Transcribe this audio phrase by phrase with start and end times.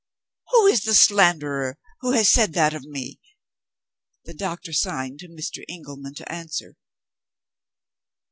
[0.49, 3.21] Who is the slanderer who has said that of me?'
[4.25, 5.63] The doctor signed to Mr.
[5.69, 6.75] Engelman to answer.